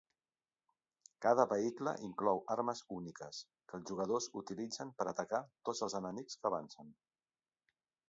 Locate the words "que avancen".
6.43-6.95